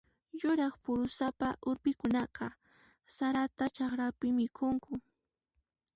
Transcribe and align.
Yuraq 0.41 0.73
phurusapa 0.83 1.47
urpikunaqa 1.69 2.47
sarata 3.15 3.65
chakrapi 3.75 4.27
mikhunku. 4.37 4.93